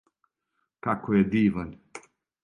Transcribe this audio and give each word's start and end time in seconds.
Како 0.87 1.13
је 1.17 1.27
диван. 1.35 1.69